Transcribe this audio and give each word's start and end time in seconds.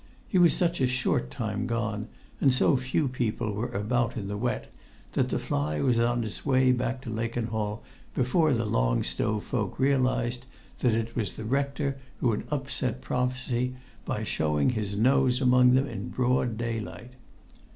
He 0.27 0.39
was 0.39 0.55
such 0.55 0.81
a 0.81 0.87
short 0.87 1.29
time 1.29 1.67
gone, 1.67 2.07
and 2.39 2.51
so 2.51 2.75
few 2.75 3.07
people 3.07 3.51
were 3.51 3.69
about 3.69 4.17
in 4.17 4.29
the 4.29 4.35
wet, 4.35 4.73
that 5.13 5.29
the 5.29 5.37
fly 5.37 5.79
was 5.79 5.99
on 5.99 6.23
its 6.23 6.43
way 6.43 6.71
back 6.71 7.01
to 7.01 7.11
Lakenhall 7.11 7.83
before 8.15 8.51
the 8.55 8.65
Long 8.65 9.03
Stow 9.03 9.39
folk 9.39 9.77
realised 9.77 10.47
that 10.79 10.95
it 10.95 11.15
was 11.15 11.33
the 11.33 11.45
rector 11.45 11.97
who 12.17 12.31
had 12.31 12.45
upset 12.49 13.01
prophecy 13.01 13.75
by 14.03 14.23
showing 14.23 14.71
his 14.71 14.97
nose 14.97 15.39
among 15.39 15.75
them 15.75 15.85
in 15.85 16.09
broad 16.09 16.57
daylight. 16.57 17.11